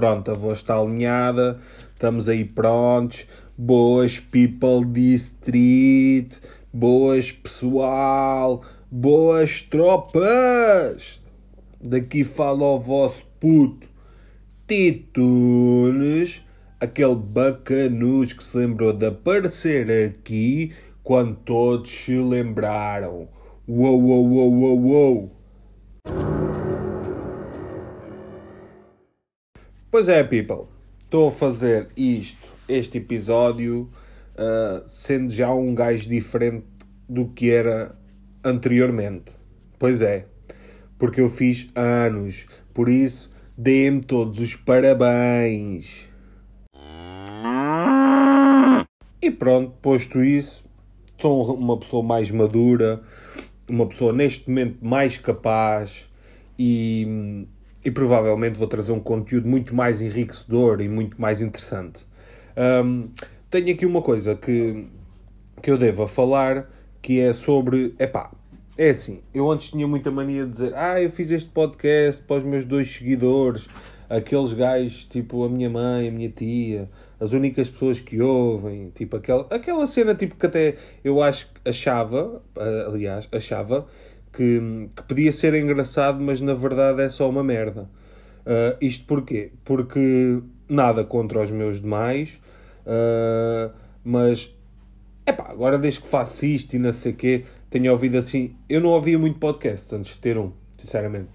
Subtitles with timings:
[0.00, 1.58] Pronto, a voz está alinhada,
[1.92, 3.26] estamos aí prontos.
[3.54, 6.40] Boas, people district,
[6.72, 11.20] boas, pessoal, boas tropas.
[11.78, 13.86] Daqui fala o vosso puto
[14.66, 16.42] Titunes,
[16.80, 20.72] aquele bacanus que se lembrou de aparecer aqui
[21.02, 23.28] quando todos se lembraram.
[23.68, 26.39] Uou, uou, uou, uou, uou.
[29.90, 30.68] Pois é, people.
[31.00, 33.90] Estou a fazer isto, este episódio,
[34.36, 36.64] uh, sendo já um gajo diferente
[37.08, 37.98] do que era
[38.44, 39.32] anteriormente.
[39.80, 40.26] Pois é,
[40.96, 42.46] porque eu fiz anos.
[42.72, 46.08] Por isso, deem-me todos os parabéns.
[49.20, 50.64] E pronto, posto isso,
[51.18, 53.02] sou uma pessoa mais madura,
[53.68, 56.08] uma pessoa neste momento mais capaz
[56.56, 57.44] e
[57.84, 62.06] e provavelmente vou trazer um conteúdo muito mais enriquecedor e muito mais interessante.
[62.56, 63.08] Um,
[63.48, 64.86] tenho aqui uma coisa que,
[65.62, 68.30] que eu devo falar, que é sobre, epá,
[68.76, 72.36] é assim, eu antes tinha muita mania de dizer, ah, eu fiz este podcast para
[72.36, 73.68] os meus dois seguidores,
[74.08, 79.16] aqueles gajos, tipo a minha mãe, a minha tia, as únicas pessoas que ouvem, tipo
[79.16, 82.42] aquela, aquela cena tipo que até eu acho achava,
[82.86, 83.86] aliás, achava
[84.32, 87.88] que, que podia ser engraçado, mas na verdade é só uma merda.
[88.40, 89.52] Uh, isto porquê?
[89.64, 92.40] Porque nada contra os meus demais,
[92.86, 93.72] uh,
[94.04, 94.54] mas
[95.26, 98.56] epá, agora desde que faço isto e não sei o quê, tenho ouvido assim.
[98.68, 101.28] Eu não ouvia muito podcast antes de ter um, sinceramente.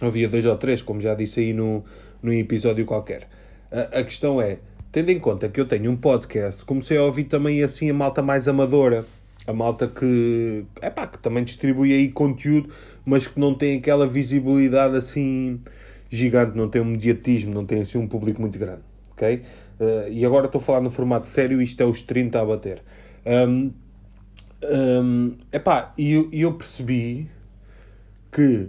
[0.00, 1.84] Ouvia dois ou três, como já disse aí no,
[2.22, 3.24] no episódio qualquer.
[3.70, 4.58] Uh, a questão é,
[4.90, 8.22] tendo em conta que eu tenho um podcast, comecei a ouvir também assim a malta
[8.22, 9.04] mais amadora
[9.48, 12.68] a malta que, epá, que também distribui aí conteúdo,
[13.02, 15.58] mas que não tem aquela visibilidade assim
[16.10, 18.82] gigante, não tem um mediatismo, não tem assim um público muito grande,
[19.12, 19.42] ok?
[19.80, 22.82] Uh, e agora estou a falar no formato sério, isto é os 30 a bater.
[23.24, 23.72] Um,
[24.70, 27.26] um, epá, e eu, eu percebi
[28.30, 28.68] que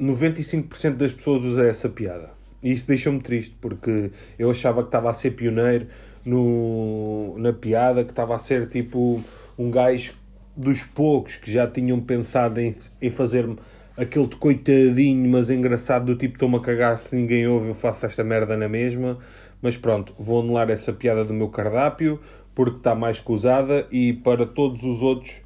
[0.00, 2.30] 95% das pessoas usa essa piada.
[2.62, 5.88] E isso deixou-me triste, porque eu achava que estava a ser pioneiro
[6.24, 9.22] no, na piada, que estava a ser tipo
[9.58, 10.14] um gajo
[10.56, 13.48] dos poucos que já tinham pensado em, em fazer
[13.96, 18.06] aquele de coitadinho, mas engraçado, do tipo estou-me a cagar se ninguém ouve, eu faço
[18.06, 19.18] esta merda na mesma.
[19.60, 22.20] Mas pronto, vou anular essa piada do meu cardápio
[22.54, 25.42] porque está mais que usada e para todos os outros,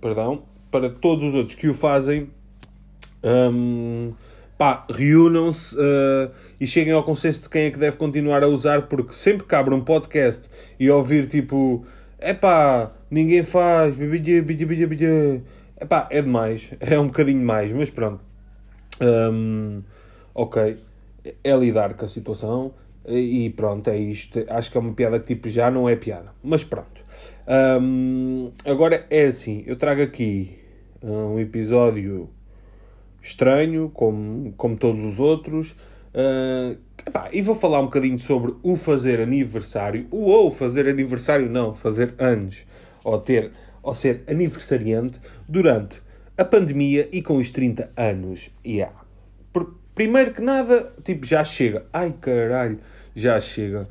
[0.00, 2.28] perdão, para todos os outros que o fazem,
[3.22, 4.12] hum,
[4.58, 6.30] pá, reúnam-se uh,
[6.60, 9.54] e cheguem ao consenso de quem é que deve continuar a usar, porque sempre que
[9.54, 10.48] abre um podcast
[10.80, 11.86] e ouvir tipo
[12.18, 13.94] é pá, ninguém faz,
[15.78, 18.20] é pá, é demais, é um bocadinho mais, mas pronto.
[19.00, 19.82] Um,
[20.34, 20.78] ok,
[21.44, 22.72] é lidar com a situação
[23.06, 24.44] e pronto, é isto.
[24.48, 27.04] Acho que é uma piada que tipo já não é piada, mas pronto.
[27.80, 30.58] Um, agora é assim, eu trago aqui
[31.02, 32.28] um episódio
[33.22, 35.76] estranho, como, como todos os outros.
[36.14, 36.76] Uh,
[37.06, 41.72] Epá, e vou falar um bocadinho sobre o fazer aniversário, o ou fazer aniversário não,
[41.72, 42.64] fazer anos,
[43.04, 46.02] ou ter, ou ser aniversariante durante
[46.36, 48.50] a pandemia e com os 30 anos.
[48.66, 48.92] Yeah.
[49.52, 51.86] Por, primeiro que nada, tipo, já chega.
[51.92, 52.78] Ai caralho,
[53.14, 53.88] já chega.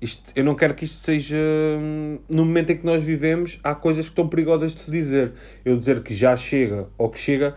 [0.00, 1.36] Isto, eu não quero que isto seja.
[1.36, 5.32] Hum, no momento em que nós vivemos, há coisas que estão perigosas de se dizer.
[5.62, 7.54] Eu dizer que já chega ou que chega,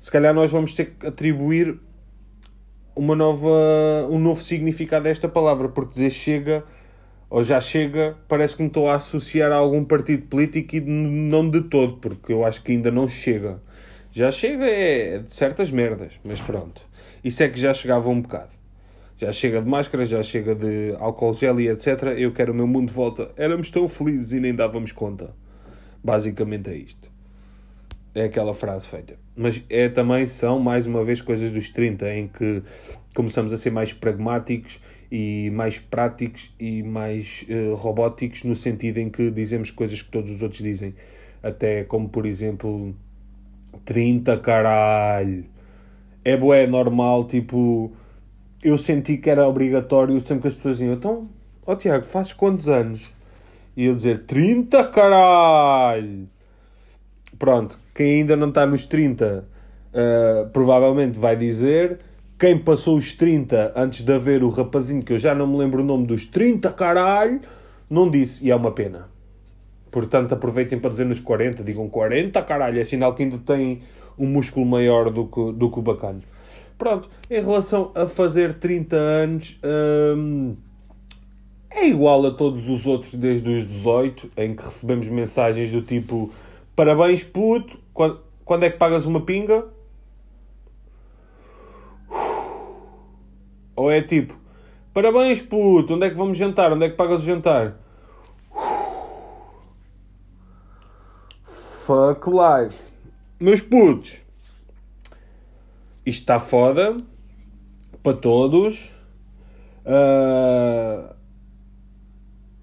[0.00, 1.80] se calhar nós vamos ter que atribuir
[2.96, 3.48] uma nova,
[4.10, 6.64] um novo significado a esta palavra, porque dizer chega
[7.28, 11.48] ou já chega parece que me estou a associar a algum partido político e não
[11.48, 13.60] de todo, porque eu acho que ainda não chega.
[14.10, 16.80] Já chega é de certas merdas, mas pronto.
[17.22, 18.54] Isso é que já chegava um bocado.
[19.18, 22.14] Já chega de máscara, já chega de álcool gel e etc.
[22.16, 23.30] Eu quero o meu mundo de volta.
[23.36, 25.34] Éramos tão felizes e nem dávamos conta.
[26.02, 27.15] Basicamente é isto
[28.16, 29.18] é aquela frase feita.
[29.36, 32.62] Mas é também, são mais uma vez coisas dos 30, em que
[33.14, 34.80] começamos a ser mais pragmáticos
[35.12, 40.32] e mais práticos e mais uh, robóticos, no sentido em que dizemos coisas que todos
[40.32, 40.94] os outros dizem.
[41.42, 42.94] Até como, por exemplo,
[43.84, 45.44] 30 caralho.
[46.24, 47.92] É boé, normal, tipo...
[48.62, 51.28] Eu senti que era obrigatório sempre que as pessoas diziam então,
[51.64, 53.12] ó oh, Tiago, fazes quantos anos?
[53.76, 56.35] E eu dizer 30 caralho!
[57.38, 59.44] Pronto, quem ainda não está nos 30 uh,
[59.92, 62.00] eh, provavelmente vai dizer.
[62.38, 65.82] Quem passou os 30 antes de haver o rapazinho, que eu já não me lembro
[65.82, 67.40] o nome dos 30, caralho,
[67.88, 68.44] não disse.
[68.44, 69.08] E é uma pena.
[69.90, 73.80] Portanto, aproveitem para dizer nos 40, digam 40, caralho, é sinal que ainda tem
[74.18, 76.20] um músculo maior do que, do que o bacana.
[76.76, 79.58] Pronto, em relação a fazer 30 anos,
[80.14, 80.56] hum,
[81.70, 86.30] é igual a todos os outros desde os 18, em que recebemos mensagens do tipo:
[86.76, 89.66] Parabéns, puto, quando, quando é que pagas uma pinga?
[93.74, 94.38] Ou é tipo:
[94.92, 96.72] Parabéns, puto, onde é que vamos jantar?
[96.72, 97.78] Onde é que pagas o jantar?
[101.42, 102.94] Fuck life.
[103.40, 104.18] Meus putos,
[106.04, 106.96] isto está foda
[108.02, 108.90] para todos.
[109.84, 111.14] Uh,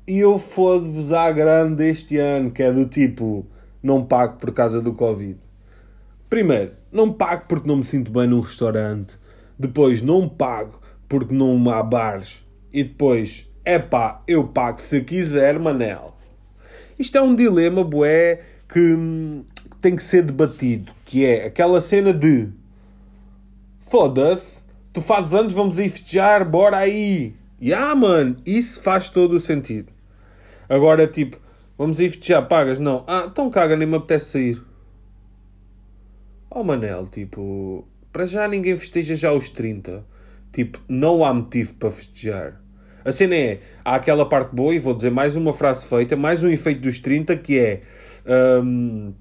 [0.06, 3.48] e eu fodo-vos à grande este ano, que é do tipo,
[3.84, 5.38] não pago por causa do Covid.
[6.30, 9.20] Primeiro, não pago porque não me sinto bem num restaurante.
[9.60, 12.44] Depois, não pago porque não há bares.
[12.72, 16.16] E depois, é pá, eu pago se quiser, Manel.
[16.98, 18.96] Isto é um dilema, bué, que,
[19.70, 20.92] que tem que ser debatido.
[21.06, 22.50] Que é aquela cena de
[23.88, 27.36] foda-se, tu fazes anos, vamos aí festejar, bora aí.
[27.62, 29.94] Yeah, mano, isso faz todo o sentido.
[30.68, 31.38] Agora, tipo,
[31.78, 32.80] vamos aí festejar, pagas?
[32.80, 33.04] Não.
[33.08, 34.62] Ah, então caga, nem me apetece sair.
[36.50, 40.06] Oh, Manel, tipo, para já ninguém festeja já os 30.
[40.52, 42.62] Tipo, não há motivo para festejar.
[43.04, 46.44] A cena é, há aquela parte boa, e vou dizer mais uma frase feita, mais
[46.44, 47.82] um efeito dos 30, que é...
[48.64, 49.14] Um,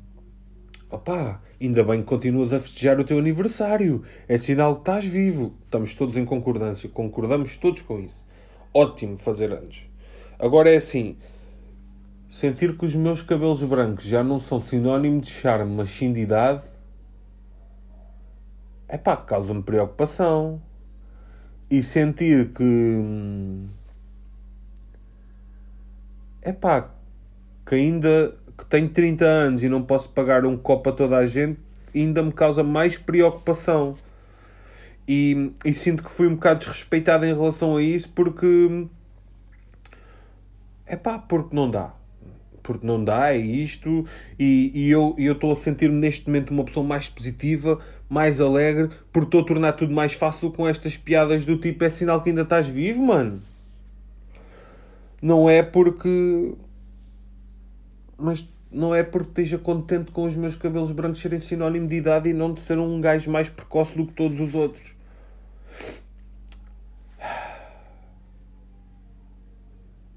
[0.90, 4.02] opá, ainda bem que continuas a festejar o teu aniversário.
[4.28, 5.55] É sinal que estás vivo.
[5.64, 6.88] Estamos todos em concordância.
[6.88, 8.22] Concordamos todos com isso.
[8.75, 9.87] Ótimo fazer anos.
[10.38, 11.16] Agora é assim,
[12.32, 16.20] sentir que os meus cabelos brancos já não são sinónimo de charme, mas sim de
[16.20, 16.62] idade,
[18.88, 20.58] é pá, causa-me preocupação
[21.70, 23.67] e sentir que
[26.40, 26.90] é pá,
[27.67, 31.26] que ainda que tenho 30 anos e não posso pagar um copo a toda a
[31.26, 31.61] gente,
[31.94, 33.94] ainda me causa mais preocupação.
[35.06, 38.88] E, e sinto que fui um bocado desrespeitado em relação a isso porque
[40.87, 41.93] é pá, porque não dá.
[42.62, 44.06] Porque não dá, é isto,
[44.38, 47.79] e, e eu estou a sentir-me neste momento uma pessoa mais positiva,
[48.09, 51.91] mais alegre, porque estou a tornar tudo mais fácil com estas piadas do tipo: é
[51.91, 53.43] sinal que ainda estás vivo, mano.
[55.20, 56.55] Não é porque.
[58.17, 62.31] Mas não é porque esteja contente com os meus cabelos brancos serem sinónimo de idade
[62.31, 64.94] e não de ser um gajo mais precoce do que todos os outros.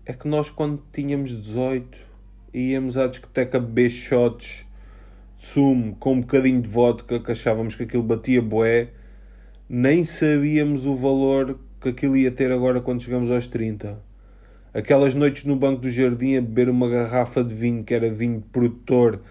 [0.05, 2.04] É que nós, quando tínhamos 18,
[2.55, 4.65] íamos à discoteca beber shots
[5.37, 8.89] sumo com um bocadinho de vodka que achávamos que aquilo batia boé,
[9.67, 13.99] nem sabíamos o valor que aquilo ia ter agora quando chegamos aos 30.
[14.73, 18.41] Aquelas noites no banco do jardim a beber uma garrafa de vinho que era vinho
[18.51, 19.21] produtor,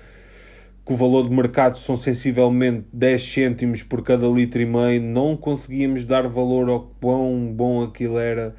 [0.85, 5.35] que o valor de mercado são sensivelmente 10 cêntimos por cada litro e meio, não
[5.35, 8.55] conseguíamos dar valor ao quão bom aquilo era.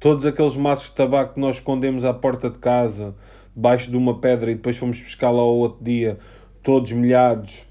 [0.00, 3.16] Todos aqueles maços de tabaco que nós escondemos à porta de casa,
[3.52, 6.20] debaixo de uma pedra, e depois fomos pescar lá ao outro dia,
[6.62, 7.66] todos molhados,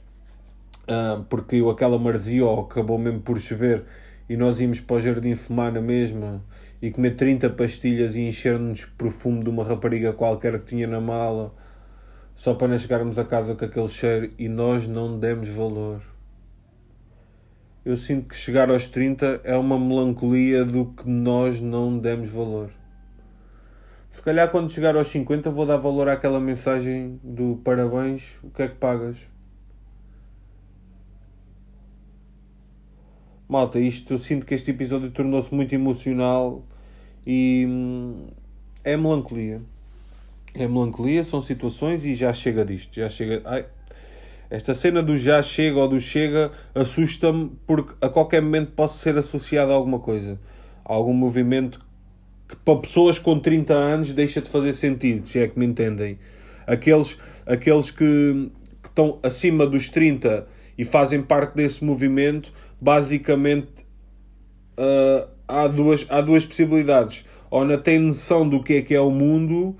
[0.89, 3.85] uh, porque aquela marzia acabou mesmo por chover,
[4.27, 6.43] e nós íamos para o jardim fumar na mesma,
[6.81, 11.53] e comer 30 pastilhas e encher-nos perfume de uma rapariga qualquer que tinha na mala,
[12.35, 16.01] só para não chegarmos a casa com aquele cheiro, e nós não demos valor
[17.87, 22.69] eu sinto que chegar aos 30 é uma melancolia do que nós não demos valor.
[24.09, 28.63] Se calhar quando chegar aos 50 vou dar valor àquela mensagem do parabéns, o que
[28.63, 29.25] é que pagas?
[33.47, 36.65] Malta, isto eu sinto que este episódio tornou-se muito emocional
[37.25, 38.27] e hum,
[38.83, 39.61] é melancolia.
[40.53, 42.93] É melancolia, são situações e já chega disto.
[42.93, 43.41] Já chega.
[43.45, 43.65] Ai,
[44.49, 49.17] esta cena do já chega ou do chega assusta-me porque a qualquer momento posso ser
[49.17, 50.39] associado a alguma coisa.
[50.85, 51.85] A algum movimento
[52.47, 56.17] que para pessoas com 30 anos deixa de fazer sentido, se é que me entendem.
[56.65, 58.51] Aqueles, aqueles que,
[58.81, 63.85] que estão acima dos 30 e fazem parte desse movimento, basicamente
[64.77, 67.25] uh, há, duas, há duas possibilidades.
[67.49, 69.75] Ou não têm noção do que é que é o mundo,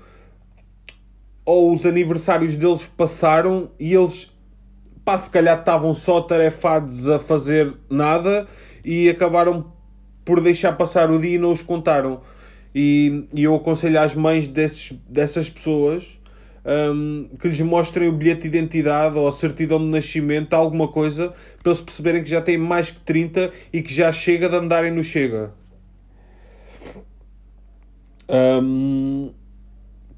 [1.44, 4.30] ou os aniversários deles passaram e eles
[5.08, 8.46] pá, se calhar estavam só tarefados a fazer nada
[8.84, 9.72] e acabaram
[10.22, 12.20] por deixar passar o dia e não os contaram.
[12.74, 16.20] E, e eu aconselho às mães desses, dessas pessoas
[16.92, 21.32] um, que lhes mostrem o bilhete de identidade ou a certidão de nascimento, alguma coisa,
[21.62, 24.90] para eles perceberem que já têm mais que 30 e que já chega de andarem
[24.90, 25.54] no Chega.
[28.28, 29.32] Um,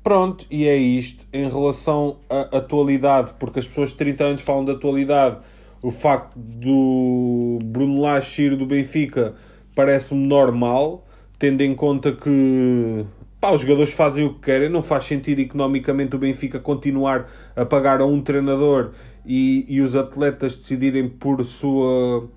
[0.02, 1.26] pronto, e é isto.
[1.32, 5.38] Em relação à atualidade, porque as pessoas de 30 anos falam de atualidade,
[5.82, 9.34] o facto do Bruno Lage ir do Benfica
[9.74, 11.06] parece-me normal,
[11.38, 13.06] tendo em conta que
[13.40, 17.26] pá, os jogadores fazem o que querem, não faz sentido economicamente o Benfica continuar
[17.56, 18.90] a pagar a um treinador
[19.24, 22.28] e, e os atletas decidirem por sua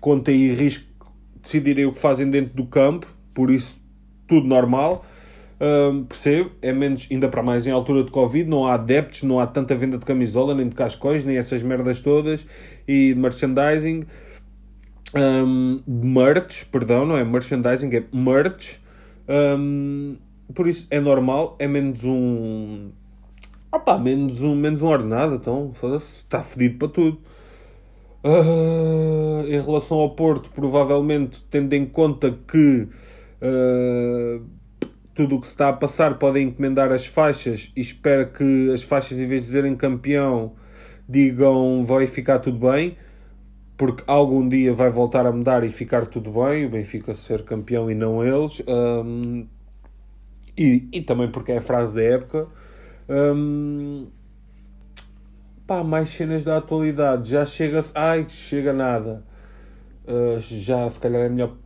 [0.00, 0.84] conta e risco
[1.40, 3.80] decidirem o que fazem dentro do campo, por isso
[4.26, 5.04] tudo normal.
[5.60, 9.40] Um, percebo, é menos, ainda para mais em altura de Covid, não há adeptos, não
[9.40, 12.46] há tanta venda de camisola, nem de cascóis, nem essas merdas todas,
[12.86, 14.04] e de merchandising,
[15.16, 17.24] um, merch, perdão, não é?
[17.24, 18.78] Merchandising, é merch,
[19.28, 20.16] um,
[20.54, 22.90] por isso é normal, é menos um,
[23.72, 27.18] opá, menos um, menos um ordenado, então, está fedido para tudo.
[28.22, 32.88] Uh, em relação ao Porto, provavelmente, tendo em conta que
[33.40, 34.57] uh,
[35.18, 39.18] tudo o que está a passar podem encomendar as faixas e espero que as faixas,
[39.18, 40.52] em vez de dizerem campeão,
[41.08, 42.96] digam vai ficar tudo bem,
[43.76, 47.90] porque algum dia vai voltar a mudar e ficar tudo bem, o Benfica ser campeão
[47.90, 49.44] e não eles, um,
[50.56, 52.46] e, e também porque é a frase da época.
[53.08, 54.06] Um,
[55.66, 59.24] pá, mais cenas da atualidade, já chega, ai, chega nada.
[60.06, 61.56] Uh, já se calhar é melhor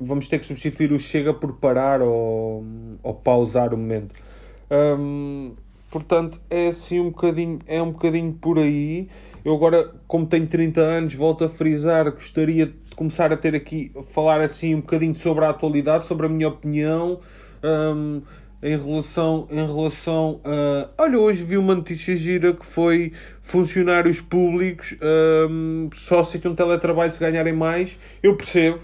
[0.00, 2.64] vamos ter que substituir o chega por parar ou,
[3.02, 4.14] ou pausar o momento.
[5.94, 9.08] Portanto, é assim um bocadinho, é um bocadinho por aí.
[9.44, 13.92] Eu agora, como tenho 30 anos, volto a frisar, gostaria de começar a ter aqui,
[14.08, 17.20] falar assim um bocadinho sobre a atualidade, sobre a minha opinião.
[18.60, 20.88] Em relação, em relação a.
[20.98, 24.96] Olha, hoje vi uma notícia gira que foi funcionários públicos
[25.48, 28.00] um, só aceitam teletrabalho se ganharem mais.
[28.20, 28.80] Eu percebo,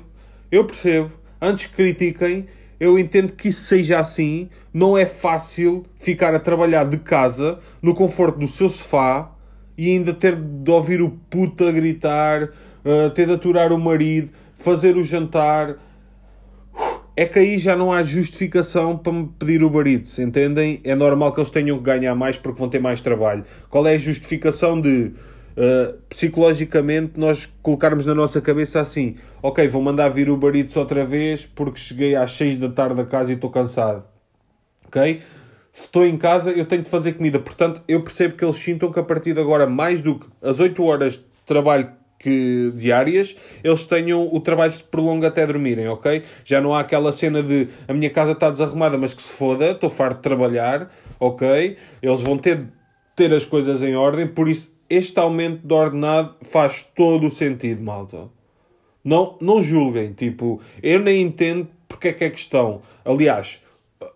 [0.50, 2.46] eu percebo, antes que critiquem,
[2.80, 4.48] eu entendo que isso seja assim.
[4.72, 9.30] Não é fácil ficar a trabalhar de casa, no conforto do seu sofá,
[9.76, 14.32] e ainda ter de ouvir o puto a gritar, uh, ter de aturar o marido,
[14.58, 15.76] fazer o jantar.
[17.14, 20.80] É que aí já não há justificação para me pedir o barito, entendem?
[20.84, 23.44] É normal que eles tenham que ganhar mais porque vão ter mais trabalho.
[23.68, 25.12] Qual é a justificação de
[25.56, 31.04] Uh, psicologicamente nós colocarmos na nossa cabeça assim, ok, vou mandar vir o baritos outra
[31.04, 34.06] vez porque cheguei às 6 da tarde a casa e estou cansado.
[34.86, 35.20] Ok?
[35.72, 37.38] Se estou em casa, eu tenho de fazer comida.
[37.38, 40.58] Portanto, eu percebo que eles sintam que a partir de agora, mais do que as
[40.58, 46.22] 8 horas de trabalho que, diárias, eles tenham o trabalho se prolonga até dormirem, ok?
[46.44, 49.70] Já não há aquela cena de a minha casa está desarrumada, mas que se foda,
[49.70, 51.76] estou farto de trabalhar, ok?
[52.02, 52.66] Eles vão ter
[53.16, 57.80] ter as coisas em ordem, por isso este aumento de ordenado faz todo o sentido,
[57.82, 58.28] malta.
[59.02, 62.82] Não, não julguem, tipo, eu nem entendo porque é que é questão.
[63.04, 63.60] Aliás,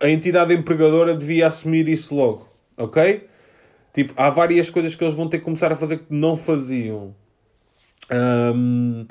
[0.01, 3.25] a entidade empregadora devia assumir isso logo, ok?
[3.93, 7.15] Tipo, há várias coisas que eles vão ter que começar a fazer que não faziam.
[8.11, 9.05] Um,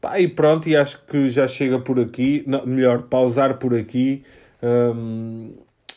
[0.00, 2.44] pá, e pronto, e acho que já chega por aqui.
[2.46, 4.22] Não, melhor, pausar por aqui.
[4.62, 5.54] Um,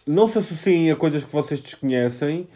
[0.07, 2.47] não se associem a coisas que vocês desconhecem.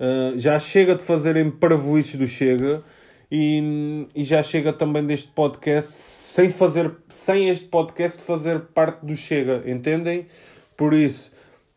[0.00, 2.82] Uh, já chega de fazerem parvoices do Chega
[3.30, 9.14] e, e já chega também deste podcast sem fazer sem este podcast fazer parte do
[9.14, 10.26] Chega, entendem?
[10.74, 11.30] Por isso,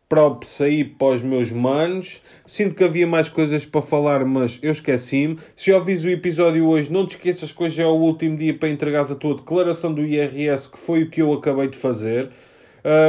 [0.08, 2.22] props aí para os meus manos.
[2.46, 5.38] Sinto que havia mais coisas para falar, mas eu esqueci-me.
[5.56, 8.68] Se ouvis o episódio hoje, não te esqueças que hoje é o último dia para
[8.68, 12.30] entregares a tua declaração do IRS, que foi o que eu acabei de fazer.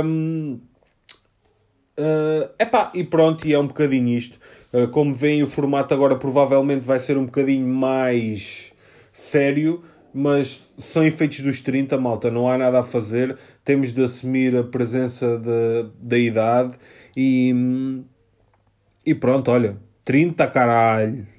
[0.03, 0.59] Um,
[1.99, 4.39] uh, epá, e pronto, e é um bocadinho isto.
[4.73, 8.71] Uh, como veem, o formato agora provavelmente vai ser um bocadinho mais
[9.11, 9.83] sério,
[10.13, 13.37] mas são efeitos dos 30, malta, não há nada a fazer.
[13.63, 16.75] Temos de assumir a presença de, da idade
[17.15, 17.53] e,
[19.05, 21.34] e pronto, olha, 30 caralho.